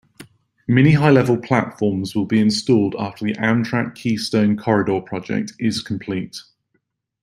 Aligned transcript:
Mini-high-level 0.67 1.37
platforms 1.43 2.15
will 2.15 2.25
be 2.25 2.39
installed 2.39 2.95
after 2.97 3.23
the 3.23 3.35
Amtrak 3.35 3.93
Keystone 3.93 4.57
Corridor 4.57 4.99
project 4.99 5.53
is 5.59 5.83
complete. 5.83 6.37